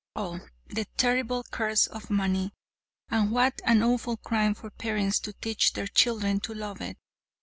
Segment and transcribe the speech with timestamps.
[0.15, 2.53] Oh, the terrible curse of money!
[3.11, 6.97] And what an awful crime for parents to teach their children to love it!